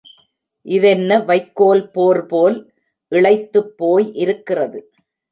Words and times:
இதென்ன 0.65 1.17
வைக்கோல் 1.19 1.83
போர் 1.91 2.21
போல் 2.25 2.57
இளைத்துப்போய் 3.11 4.07
இருக்கிறது! 4.15 4.79